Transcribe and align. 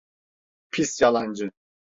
Pis 0.71 0.99
yalancı! 1.01 1.51